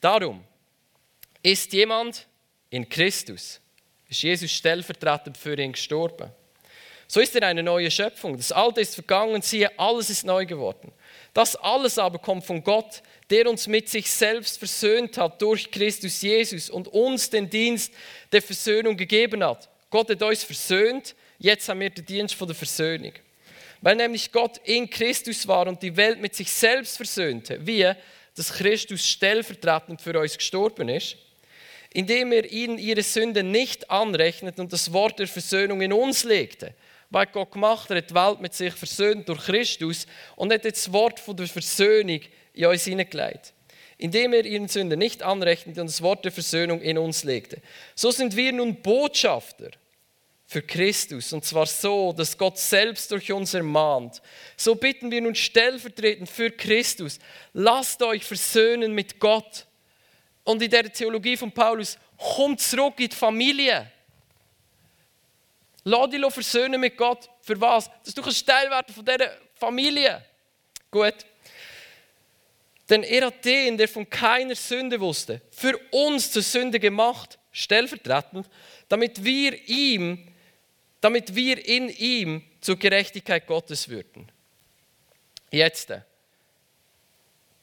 [0.00, 0.42] Darum
[1.42, 2.26] ist jemand
[2.70, 3.60] in Christus,
[4.08, 6.30] ist Jesus stellvertretend für ihn gestorben.
[7.06, 8.36] So ist er eine neue Schöpfung.
[8.36, 10.92] Das Alte ist vergangen, siehe, alles ist neu geworden.
[11.34, 16.22] Das alles aber kommt von Gott, der uns mit sich selbst versöhnt hat durch Christus
[16.22, 17.92] Jesus und uns den Dienst
[18.30, 19.68] der Versöhnung gegeben hat.
[19.90, 23.14] Gott hat uns versöhnt Jetzt haben wir den Dienst von der Versöhnung.
[23.80, 27.90] Weil nämlich Gott in Christus war und die Welt mit sich selbst versöhnte, wie
[28.36, 31.16] dass Christus stellvertretend für uns gestorben ist,
[31.92, 36.74] indem er ihnen ihre Sünde nicht anrechnet und das Wort der Versöhnung in uns legte.
[37.08, 41.18] Weil Gott gemacht hat, die Welt mit sich versöhnt durch Christus und hat das Wort
[41.18, 42.20] von der Versöhnung
[42.52, 43.54] in uns hineingelegt.
[43.96, 47.62] Indem er ihren Sünde nicht anrechnet und das Wort der Versöhnung in uns legte.
[47.94, 49.70] So sind wir nun Botschafter
[50.50, 51.32] für Christus.
[51.32, 54.20] Und zwar so, dass Gott selbst durch uns ermahnt.
[54.56, 57.20] So bitten wir nun stellvertretend für Christus.
[57.52, 59.64] Lasst euch versöhnen mit Gott.
[60.42, 63.92] Und in der Theologie von Paulus, kommt zurück in die Familie.
[65.84, 67.30] Lass dich versöhnen mit Gott.
[67.42, 67.88] Für was?
[68.04, 70.20] Dass du Teil werden von dieser Familie.
[70.90, 71.14] Gut.
[72.88, 78.48] Denn er hat den, der von keiner Sünde wusste, für uns zur Sünde gemacht, stellvertretend,
[78.88, 80.26] damit wir ihm
[81.00, 84.30] damit wir in ihm zur Gerechtigkeit Gottes würden.
[85.50, 85.92] Jetzt.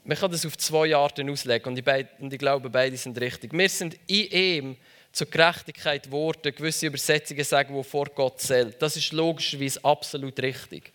[0.03, 3.51] Man kann das auf zwei Arten auslegen und ich, und ich glaube, beide sind richtig.
[3.53, 4.77] Wir sind in ihm
[5.11, 6.55] zur Gerechtigkeit geworden.
[6.55, 8.81] Gewisse Übersetzungen sagen, wo vor Gott zählt.
[8.81, 10.93] Das ist logischerweise absolut richtig.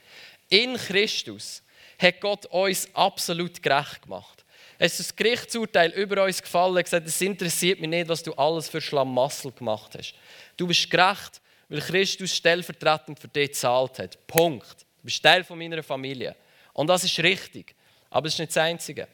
[0.48, 1.62] In Christus
[1.98, 4.44] hat Gott uns absolut gerecht gemacht.
[4.78, 8.32] Es ist das Gerichtsurteil über uns gefallen, Er gesagt, es interessiert mich nicht, was du
[8.32, 10.14] alles für Schlamassel gemacht hast.
[10.56, 11.41] Du bist gerecht
[11.72, 14.26] weil Christus stellvertretend für dich gezahlt hat.
[14.26, 14.80] Punkt.
[14.80, 16.36] Du bist Teil von meiner Familie.
[16.74, 17.74] Und das ist richtig.
[18.10, 19.08] Aber es ist nicht das Einzige.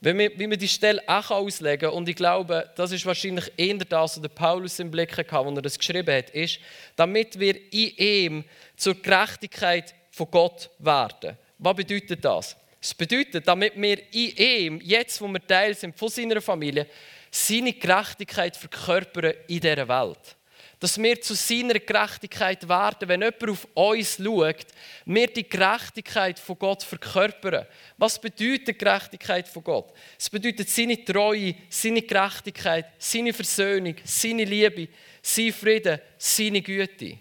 [0.00, 3.52] Wenn wir, wie man die Stelle auch auslegen kann, und ich glaube, das ist wahrscheinlich
[3.56, 6.58] eher das, was Paulus im Blick hatte, als er das geschrieben hat, ist,
[6.96, 8.44] damit wir in ihm
[8.76, 11.38] zur Gerechtigkeit von Gott werden.
[11.58, 12.56] Was bedeutet das?
[12.80, 16.88] Es bedeutet, damit wir in ihm, jetzt wo wir Teil sind von seiner Familie,
[17.30, 20.35] seine Gerechtigkeit verkörpern in dieser Welt
[20.78, 24.66] dass wir zu seiner Gerechtigkeit werden, wenn jemand auf uns schaut,
[25.06, 27.66] wir die Gerechtigkeit von Gott verkörpern.
[27.96, 29.92] Was bedeutet Gerechtigkeit von Gott?
[30.18, 34.88] Es bedeutet seine Treue, seine Gerechtigkeit, seine Versöhnung, seine Liebe,
[35.22, 37.18] sein Frieden, seine Güte.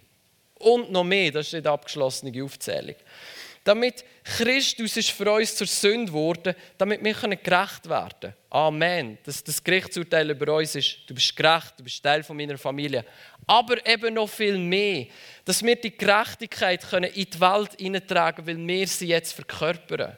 [0.60, 2.96] Und noch mehr, das ist nicht abgeschlossene Aufzählung
[3.65, 8.34] damit Christus ist für uns zur Sünde geworden, damit wir gerecht werden können.
[8.52, 9.18] Amen.
[9.24, 13.04] Dass das Gerichtsurteil über uns ist, du bist gerecht, du bist Teil meiner Familie.
[13.47, 15.05] Aber eben noch viel mehr,
[15.45, 20.17] dass wir die Gerechtigkeit können in die Welt hineintragen können, weil wir sie jetzt verkörpern.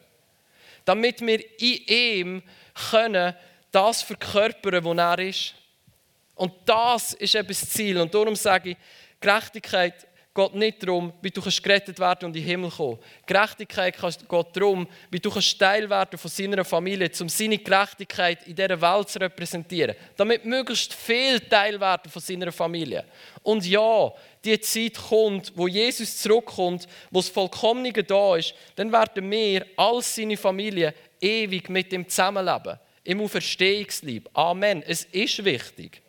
[0.85, 2.43] Damit wir in ihm
[2.89, 3.35] können
[3.71, 5.55] das verkörpern, was er ist.
[6.35, 7.97] Und das ist eben das Ziel.
[7.99, 8.77] Und darum sage ich,
[9.19, 10.06] Gerechtigkeit
[10.37, 12.99] geht nicht darum, wie du gerettet werden und in den Himmel kommen.
[13.25, 18.79] Gerechtigkeit geht darum, wie du Teil werden von seiner Familie, um seine Gerechtigkeit in dieser
[18.79, 19.95] Welt zu repräsentieren.
[20.15, 23.03] Damit möglichst viel Teil werden von seiner Familie.
[23.41, 24.13] Und ja,
[24.45, 30.15] die Zeit kommt, wo Jesus zurückkommt, wo das Vollkommene da ist, dann werden wir als
[30.15, 32.77] seine Familie ewig mit ihm zusammenleben.
[33.03, 34.29] Im Auferstehungslieb.
[34.33, 34.83] Amen.
[34.83, 36.03] Es ist wichtig.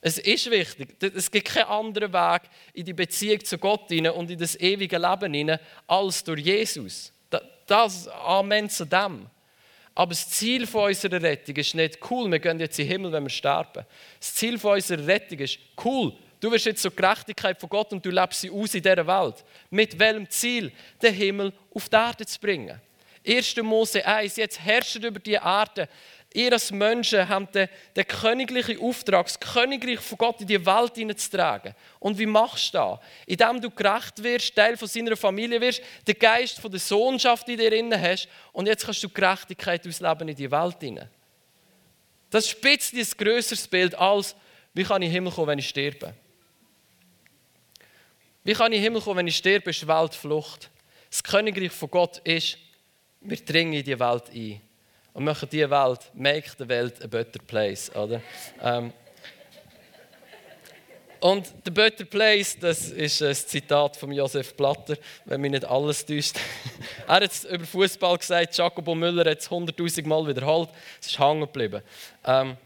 [0.00, 0.96] Es ist wichtig.
[1.14, 4.96] Es gibt keinen anderen Weg in die Beziehung zu Gott hinein und in das ewige
[4.96, 7.12] Leben hinein als durch Jesus.
[7.66, 9.26] Das, Amen zu dem.
[9.94, 13.12] Aber das Ziel von unserer Rettung ist nicht cool, wir gehen jetzt in den Himmel,
[13.12, 13.84] wenn wir sterben.
[14.18, 16.14] Das Ziel von unserer Rettung ist cool.
[16.40, 19.44] Du wirst jetzt zur Gerechtigkeit von Gott und du lebst sie aus in dieser Welt.
[19.68, 20.72] Mit welchem Ziel?
[21.02, 22.80] Den Himmel auf die Erde zu bringen.
[23.26, 23.56] 1.
[23.56, 25.88] Mose 1, jetzt herrscht über die Erde
[26.32, 30.94] Ihr als Menschen habt den, den königlichen Auftrag, das Königreich von Gott in die Welt
[30.94, 31.74] hineinzutragen.
[31.98, 32.98] Und wie machst du das?
[33.26, 37.58] Indem du gerecht wirst, Teil von seiner Familie wirst, den Geist von der Sohnschaft in
[37.58, 41.10] dir inne hast und jetzt kannst du Gerechtigkeit ausleben in die Welt hinein.
[42.30, 44.36] Das ein bisschen ein grösseres Bild als,
[44.72, 46.14] wie kann ich in den Himmel kommen, wenn ich sterbe.
[48.44, 50.70] Wie kann ich in den Himmel kommen, wenn ich sterbe, ist Weltflucht.
[51.10, 52.56] Das Königreich von Gott ist,
[53.20, 54.60] wir dringen in die Welt ein
[55.12, 58.20] und machen die Welt, make the Welt a better place, oder?
[58.62, 58.92] Ähm,
[61.20, 64.96] und The Better Place, das ist ein Zitat von Josef Platter,
[65.26, 66.36] wenn mich nicht alles täuscht.
[67.06, 71.18] er hat es über Fußball gesagt, Jacobo Müller hat es hunderttausend Mal wiederholt, es ist
[71.18, 71.82] hängen geblieben.
[72.24, 72.56] Ähm,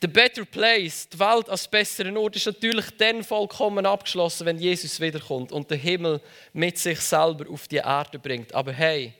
[0.00, 5.00] The Better Place, die Welt als besseren Ort, ist natürlich dann vollkommen abgeschlossen, wenn Jesus
[5.00, 6.20] wiederkommt und den Himmel
[6.52, 8.52] mit sich selber auf die Erde bringt.
[8.54, 9.14] Aber hey,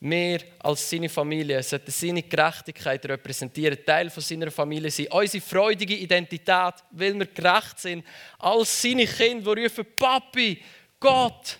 [0.00, 5.08] wir als seine Familie sollten seine Gerechtigkeit repräsentieren, Teil von seiner Familie sein.
[5.10, 8.04] Unsere freudige Identität, weil wir gerecht sind,
[8.38, 10.62] als seine Kinder, die rufen, Papi,
[11.00, 11.58] Gott,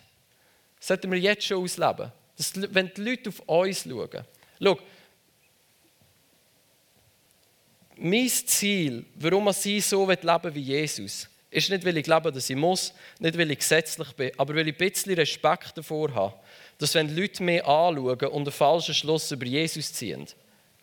[0.79, 2.13] sollten wir jetzt schon ausleben.
[2.37, 4.25] Dass, wenn die Leute auf uns schauen.
[4.63, 4.79] Schau,
[7.97, 12.57] mein Ziel, warum ich so leben wie Jesus, ist nicht, weil ich glaube, dass ich
[12.57, 16.35] muss, nicht, weil ich gesetzlich bin, aber weil ich ein bisschen Respekt davor habe
[16.79, 20.27] dass wenn Leute mich anschauen und einen falschen Schluss über Jesus ziehen,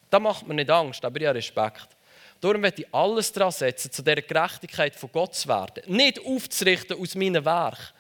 [0.10, 1.88] da macht mir nicht Angst, aber ich habe Respekt.
[2.42, 5.84] Darum werde ich alles daran setzen, zu dieser Gerechtigkeit von Gott zu werden.
[5.88, 7.94] Nicht aufzurichten aus meinem Werk,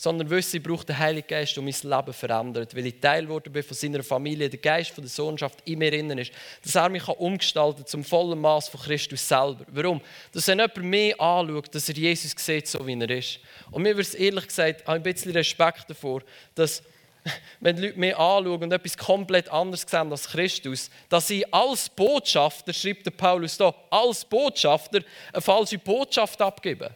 [0.00, 3.52] sondern wissen, ich brauche den Heiligen Geist, der mein Leben verändert, weil ich Teil geworden
[3.52, 6.32] bin von seiner Familie, der Geist von der Sohnschaft in mir innen ist,
[6.62, 9.66] dass er mich umgestalten kann zum vollen Maß von Christus selber.
[9.68, 10.00] Warum?
[10.32, 13.40] Dass wenn jemand mehr anschaut, dass er Jesus sieht, so wie er ist.
[13.70, 16.22] Und mir wird ehrlich gesagt, ein bisschen Respekt davor,
[16.54, 16.82] dass
[17.60, 21.90] wenn die Leute mich anschauen und etwas komplett anderes sehen als Christus, dass sie als
[21.90, 26.88] Botschafter, schreibt der Paulus da, als Botschafter eine falsche Botschaft abgeben.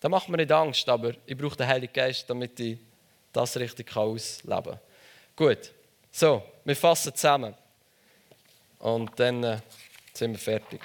[0.00, 2.78] Da macht mir nicht Angst, aber ich brauche den Heiligen Geist, damit ich
[3.32, 4.80] das richtig ausleben kann.
[5.36, 5.72] Gut,
[6.10, 7.54] so, wir fassen zusammen.
[8.78, 9.58] Und dann äh,
[10.14, 10.80] sind wir fertig.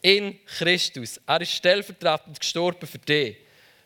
[0.00, 1.20] In Christus.
[1.26, 3.36] Er ist stellvertretend gestorben für dich.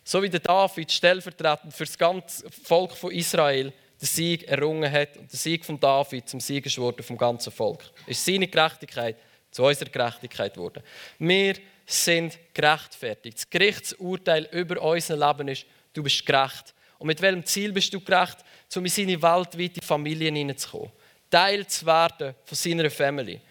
[0.03, 5.17] So wie der David stellvertretend für das ganze Volk von Israel den Sieg errungen hat
[5.17, 7.83] und der Sieg von David zum Sieger wurde vom ganzen Volk.
[8.05, 9.17] Ist seine Gerechtigkeit
[9.57, 10.83] zu unserer Gerechtigkeit geworden.
[11.17, 13.37] Wir sind gerechtfertigt.
[13.37, 16.75] Das Gerichtsurteil über unser Leben ist, du bist gerecht.
[16.99, 18.37] Und mit welchem Ziel bist du gerecht?
[18.75, 20.91] Um in seine weltweite Familie hineinzukommen.
[21.31, 23.41] Teil zu werden von seiner Family.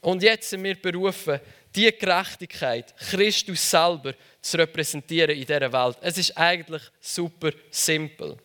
[0.00, 1.38] Und jetzt sind wir berufen,
[1.72, 5.96] die Gerechtigkeit, Christus selber zu repräsentieren in dieser Welt.
[6.00, 8.36] Es ist eigentlich super simpel.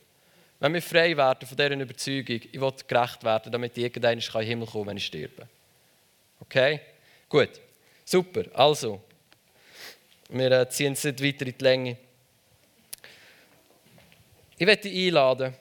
[0.59, 4.19] Wenn wir frei werden von dieser Überzeugung, ich will gerecht werden, damit ich irgendwann in
[4.19, 5.47] den Himmel kommen wenn ich sterbe.
[6.41, 6.79] Okay?
[7.29, 7.49] Gut.
[8.05, 8.43] Super.
[8.53, 9.01] Also,
[10.29, 11.97] wir äh, ziehen es nicht weiter in die Länge.
[14.57, 15.53] Ich werde dich einladen,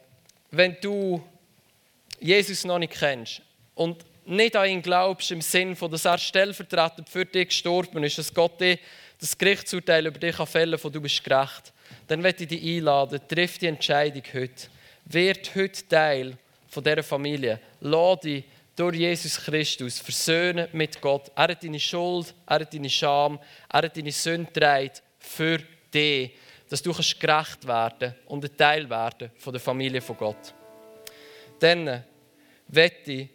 [0.53, 1.23] wenn du
[2.21, 3.43] Jesus noch nicht kennst
[3.75, 8.19] und nicht an ihn glaubst, im Sinn von, dass er stellvertretend für dich gestorben ist,
[8.19, 8.79] dass Gott dir
[9.21, 11.73] das Gerichtsurteil über dich fällen von du bist gerecht,
[12.07, 14.69] dann werde ich dich einladen, triff die Entscheidung heute.
[15.05, 17.61] Werd heute Teil von dieser Familie.
[17.81, 18.45] Lass dich
[18.77, 21.33] durch Jesus Christus versöhnen mit Gott.
[21.35, 25.59] Er hat deine Schuld, er hat deine Scham, er hat deine Sünde getragen für
[25.93, 26.33] dich,
[26.69, 30.55] dass du gerecht werden und ein Teil werden von der Familie von Gott.
[31.59, 32.05] Dann
[32.69, 33.29] werde ich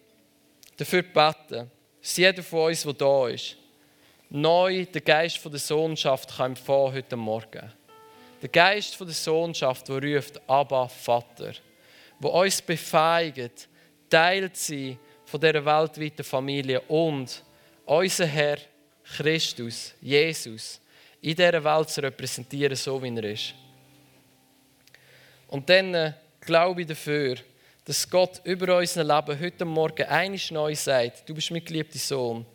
[0.78, 3.58] dafür beten, dass jeder von uns, der da ist,
[4.30, 7.74] neu den Geist der Sohnschaft kann empfangen heute Morgen.
[8.42, 11.54] Der Geist der Sohnschaft, der ruft, Abba, Vater,
[12.20, 13.68] der uns befeigt,
[14.10, 15.00] Teil zu sein
[15.32, 17.42] von dieser weltweiten Familie und
[17.86, 18.58] unser Herr
[19.16, 20.82] Christus, Jesus,
[21.22, 23.54] in dieser Welt zu repräsentieren, so wie er ist.
[25.48, 27.38] Und dann äh, glaube ich dafür,
[27.86, 32.46] dass Gott über unser Leben heute Morgen einiges neu sagt: Du bist mein geliebter Sohn,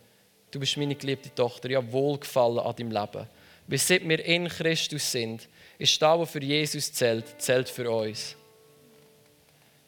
[0.51, 1.75] du bist meine geliebte Tochter.
[1.75, 3.27] Habe Wohlgefallen an deinem Leben.
[3.69, 8.37] Weil seit wir in Christus sind, ist das, was für Jesus zählt, zählt für uns.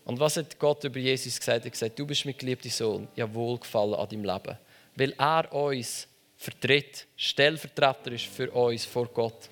[0.09, 1.61] Und was hat Gott über Jesus gesagt?
[1.61, 4.59] Er hat gesagt, du bist mein geliebter Sohn, habe Wohlgefallen an deinem Leben.
[4.97, 9.51] Weil er uns vertritt, Stellvertreter ist für uns vor Gott.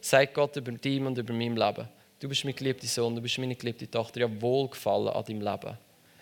[0.00, 1.88] Sagt Gott über dein und über mein Leben.
[2.20, 5.76] Du bist mein geliebter Sohn, du bist meine geliebte Tochter, habe Wohlgefallen an deinem Leben.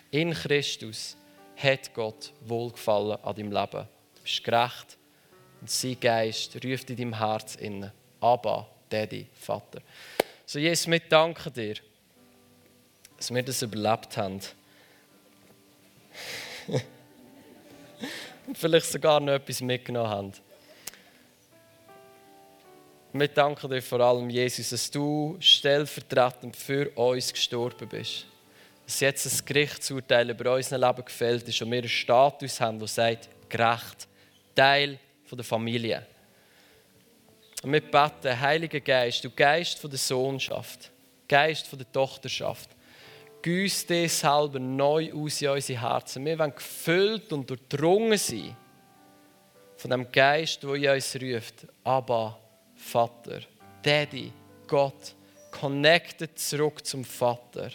[0.09, 1.15] In Christus
[1.55, 3.87] hat Gott Wohlgefallen an deinem Leben.
[4.15, 4.97] Du bist gerecht
[5.61, 7.93] und sein Geist ruft in deinem Herz inne.
[8.19, 9.79] Abba, Daddy, Vater.
[10.43, 11.75] So, Jesus, wir danken dir
[13.23, 14.41] dass wir das überlebt haben.
[18.47, 20.33] Und vielleicht sogar noch etwas mitgenommen haben.
[23.13, 28.25] Wir danken dir vor allem, Jesus, dass du stellvertretend für uns gestorben bist.
[28.85, 32.89] Dass jetzt ein Gerichtsurteil über unser Leben gefällt ist und wir einen Status haben, der
[32.89, 34.09] sagt, gerecht,
[34.53, 34.99] Teil
[35.31, 36.05] der Familie.
[37.63, 40.91] Und wir beten, Heiliger Geist, du Geist der Sohnschaft,
[41.27, 42.69] Geist der Tochterschaft,
[43.45, 46.25] Dich selber neu aus in unsere Herzen.
[46.25, 48.55] Wir wollen gefüllt und durchdrungen sein
[49.75, 51.67] von dem Geist, der in uns ruft.
[51.83, 52.39] Aber
[52.75, 53.41] Vater,
[53.81, 54.31] Daddy,
[54.65, 55.13] Gott,
[55.51, 57.71] connected zurück zum Vater.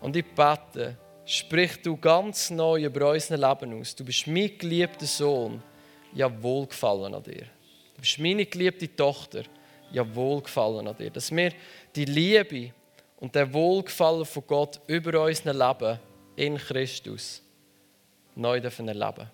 [0.00, 3.94] Und ich bete, sprich du ganz neu über unser Leben aus.
[3.96, 5.62] Du bist mein geliebter Sohn.
[6.14, 7.46] Ja, wohlgefallen an dir.
[7.94, 9.42] Du bist meine geliebte Tochter.
[9.90, 11.10] Ja, wohlgefallen an dir.
[11.10, 11.52] Dass wir
[11.94, 12.72] die Liebe
[13.22, 16.00] und der Wohlgefallen von Gott über unser Leben
[16.34, 17.40] in Christus
[18.34, 19.30] neu dürfen erleben.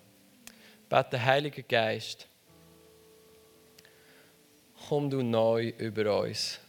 [0.87, 2.27] Bete, Heiliger Geist,
[4.87, 6.59] komm du neu über uns.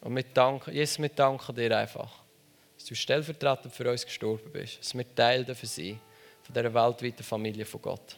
[0.00, 2.22] Und wir danken, Jesus, wir danken dir einfach,
[2.76, 5.98] dass du stellvertretend für uns gestorben bist, dass wir Teil dürfen sein
[6.42, 8.16] von dieser weltweiten Familie von Gott.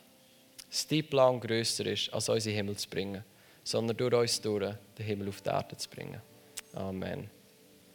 [0.68, 3.24] Dass dein Plan grösser ist, als uns in den Himmel zu bringen,
[3.64, 6.20] sondern durch uns durch den Himmel auf die Erde zu bringen.
[6.74, 7.41] Amen.